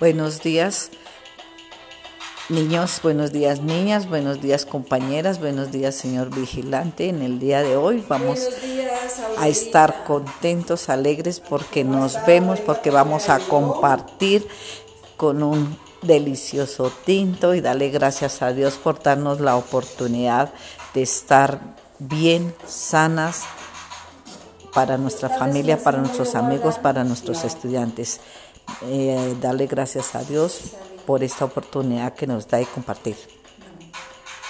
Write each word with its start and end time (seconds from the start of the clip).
Buenos 0.00 0.42
días, 0.42 0.90
niños, 2.48 3.00
buenos 3.00 3.30
días, 3.30 3.60
niñas, 3.60 4.08
buenos 4.08 4.40
días, 4.40 4.66
compañeras, 4.66 5.38
buenos 5.38 5.70
días, 5.70 5.94
señor 5.94 6.34
vigilante. 6.34 7.08
En 7.08 7.22
el 7.22 7.38
día 7.38 7.62
de 7.62 7.76
hoy 7.76 8.04
vamos 8.08 8.40
días, 8.60 9.22
a 9.38 9.46
estar 9.46 10.02
contentos, 10.02 10.88
alegres, 10.88 11.38
porque 11.38 11.84
nos 11.84 12.16
vemos, 12.26 12.58
porque 12.58 12.90
vamos 12.90 13.28
a 13.28 13.38
compartir 13.38 14.48
con 15.16 15.44
un 15.44 15.78
delicioso 16.02 16.90
tinto 17.04 17.54
y 17.54 17.60
darle 17.60 17.90
gracias 17.90 18.42
a 18.42 18.52
Dios 18.52 18.74
por 18.74 19.00
darnos 19.00 19.38
la 19.38 19.54
oportunidad 19.54 20.52
de 20.92 21.02
estar 21.02 21.60
bien, 22.00 22.52
sanas, 22.66 23.44
para 24.74 24.98
nuestra 24.98 25.28
familia, 25.28 25.82
para 25.82 25.98
nuestros 25.98 26.34
amigos, 26.34 26.78
para 26.78 27.04
nuestros 27.04 27.44
estudiantes. 27.44 28.20
Eh, 28.82 29.36
darle 29.40 29.66
gracias 29.66 30.14
a 30.14 30.22
Dios 30.22 30.72
por 31.06 31.22
esta 31.24 31.44
oportunidad 31.44 32.14
que 32.14 32.26
nos 32.26 32.46
da 32.48 32.58
de 32.58 32.66
compartir. 32.66 33.16